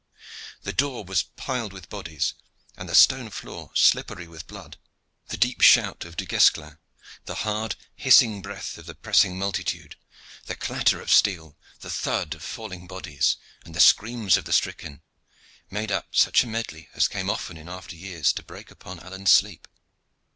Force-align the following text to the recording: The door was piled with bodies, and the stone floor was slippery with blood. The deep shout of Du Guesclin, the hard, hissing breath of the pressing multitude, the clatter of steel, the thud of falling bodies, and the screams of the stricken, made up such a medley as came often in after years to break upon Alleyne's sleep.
The 0.63 0.73
door 0.73 1.03
was 1.03 1.21
piled 1.21 1.71
with 1.73 1.87
bodies, 1.87 2.33
and 2.75 2.89
the 2.89 2.95
stone 2.95 3.29
floor 3.29 3.67
was 3.69 3.81
slippery 3.81 4.27
with 4.27 4.47
blood. 4.47 4.79
The 5.27 5.37
deep 5.37 5.61
shout 5.61 6.05
of 6.05 6.17
Du 6.17 6.25
Guesclin, 6.25 6.79
the 7.25 7.35
hard, 7.45 7.75
hissing 7.95 8.41
breath 8.41 8.79
of 8.79 8.87
the 8.87 8.95
pressing 8.95 9.37
multitude, 9.37 9.97
the 10.47 10.55
clatter 10.55 10.99
of 11.03 11.11
steel, 11.13 11.55
the 11.81 11.91
thud 11.91 12.33
of 12.33 12.41
falling 12.41 12.87
bodies, 12.87 13.37
and 13.63 13.75
the 13.75 13.79
screams 13.79 14.37
of 14.37 14.45
the 14.45 14.53
stricken, 14.53 15.03
made 15.69 15.91
up 15.91 16.15
such 16.15 16.43
a 16.43 16.47
medley 16.47 16.89
as 16.95 17.07
came 17.07 17.29
often 17.29 17.55
in 17.55 17.69
after 17.69 17.95
years 17.95 18.33
to 18.33 18.41
break 18.43 18.71
upon 18.71 18.99
Alleyne's 19.01 19.29
sleep. 19.29 19.67